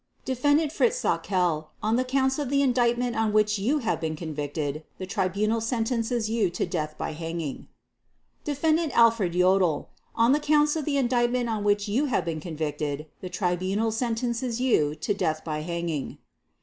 [0.25, 4.83] "Defendant Fritz Sauckel, on the Counts of the Indictment on which you have been convicted,
[4.97, 7.67] the Tribunal sentences you to death by hanging.
[8.43, 13.05] "Defendant Alfred Jodl, on the Counts of the Indictment on which you have been convicted,
[13.19, 16.17] the Tribunal sentences you to death by hanging.